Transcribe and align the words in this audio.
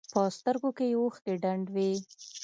په 0.13 0.21
سترګو 0.37 0.69
کښې 0.77 0.85
يې 0.91 0.97
اوښکې 1.01 1.33
ډنډ 1.43 1.65
وې. 1.75 1.91